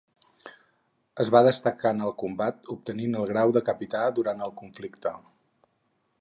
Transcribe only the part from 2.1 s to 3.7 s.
combat, obtenint el grau de